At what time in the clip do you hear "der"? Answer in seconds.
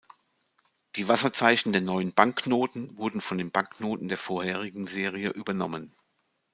1.73-1.81, 4.09-4.17